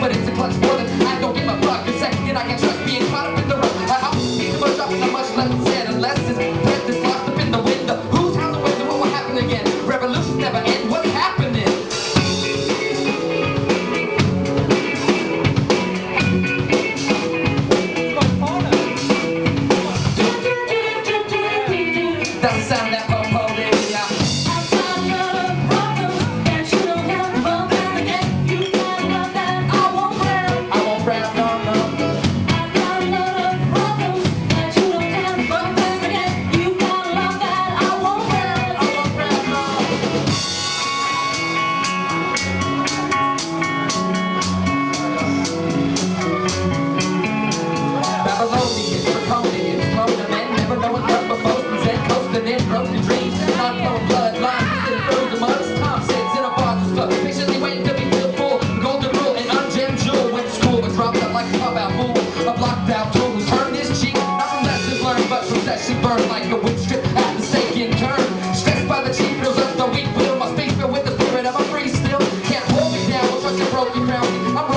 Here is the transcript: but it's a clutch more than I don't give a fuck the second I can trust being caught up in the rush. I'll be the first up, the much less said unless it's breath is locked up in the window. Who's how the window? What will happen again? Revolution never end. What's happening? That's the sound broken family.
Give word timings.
but 0.00 0.14
it's 0.14 0.28
a 0.28 0.32
clutch 0.32 0.56
more 0.56 0.76
than 0.76 1.02
I 1.02 1.20
don't 1.20 1.34
give 1.34 1.48
a 1.48 1.60
fuck 1.62 1.86
the 1.86 1.92
second 1.98 2.36
I 2.36 2.42
can 2.42 2.58
trust 2.58 2.84
being 2.84 3.06
caught 3.10 3.26
up 3.32 3.38
in 3.38 3.48
the 3.48 3.56
rush. 3.56 3.90
I'll 3.90 4.12
be 4.14 4.50
the 4.50 4.58
first 4.58 4.80
up, 4.80 4.90
the 4.90 5.06
much 5.06 5.30
less 5.36 5.68
said 5.68 5.88
unless 5.94 6.18
it's 6.28 6.38
breath 6.64 6.88
is 6.88 7.02
locked 7.04 7.28
up 7.30 7.38
in 7.40 7.50
the 7.50 7.62
window. 7.62 7.96
Who's 8.12 8.36
how 8.36 8.52
the 8.52 8.58
window? 8.58 8.86
What 8.88 8.98
will 9.00 9.12
happen 9.12 9.38
again? 9.38 9.64
Revolution 9.86 10.38
never 10.38 10.58
end. 10.58 10.90
What's 10.90 11.08
happening? 11.10 11.64
That's 22.42 22.68
the 22.68 22.74
sound 22.76 22.95
broken 73.76 74.06
family. 74.06 74.75